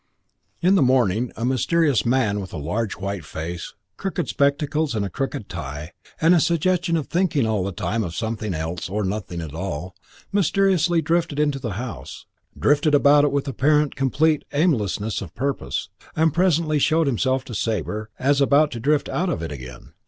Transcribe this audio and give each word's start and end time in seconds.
V 0.63 0.67
In 0.67 0.73
the 0.73 0.81
morning 0.81 1.31
a 1.35 1.45
mysterious 1.45 2.07
man 2.07 2.39
with 2.41 2.51
a 2.53 2.57
large 2.57 2.93
white 2.93 3.23
face, 3.23 3.75
crooked 3.97 4.27
spectacles 4.27 4.95
and 4.95 5.05
a 5.05 5.11
crooked 5.11 5.47
tie, 5.47 5.91
and 6.19 6.33
a 6.33 6.39
suggestion 6.39 6.97
of 6.97 7.05
thinking 7.05 7.45
all 7.45 7.63
the 7.63 7.71
time 7.71 8.03
of 8.03 8.15
something 8.15 8.55
else, 8.55 8.89
or 8.89 9.03
of 9.03 9.07
nothing 9.07 9.41
at 9.41 9.53
all, 9.53 9.95
mysteriously 10.31 11.03
drifted 11.03 11.39
into 11.39 11.59
the 11.59 11.73
house, 11.73 12.25
drifted 12.57 12.95
about 12.95 13.23
it 13.25 13.31
with 13.31 13.47
apparent 13.47 13.95
complete 13.95 14.43
aimlessness 14.53 15.21
of 15.21 15.35
purpose, 15.35 15.89
and 16.15 16.33
presently 16.33 16.79
showed 16.79 17.05
himself 17.05 17.43
to 17.45 17.53
Sabre 17.53 18.09
as 18.17 18.41
about 18.41 18.71
to 18.71 18.79
drift 18.79 19.07
out 19.07 19.29
of 19.29 19.43
it 19.43 19.51
again. 19.51 19.93